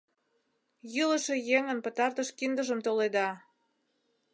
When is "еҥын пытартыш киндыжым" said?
1.57-2.79